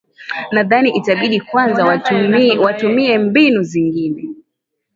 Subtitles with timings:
[0.51, 1.85] nadhani itabidi kwanza
[2.63, 4.23] watumie mbinu zingine